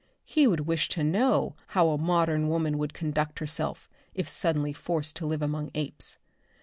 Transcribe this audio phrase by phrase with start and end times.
[0.25, 5.15] He would wish to know how a modern woman would conduct herself if suddenly forced
[5.17, 6.17] to live among apes.